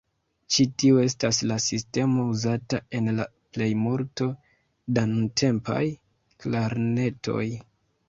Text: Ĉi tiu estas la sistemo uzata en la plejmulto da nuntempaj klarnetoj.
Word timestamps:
Ĉi 0.53 0.63
tiu 0.83 0.95
estas 1.03 1.41
la 1.51 1.57
sistemo 1.65 2.25
uzata 2.37 2.81
en 3.01 3.13
la 3.19 3.29
plejmulto 3.59 4.33
da 4.99 5.07
nuntempaj 5.15 5.83
klarnetoj. 6.45 7.49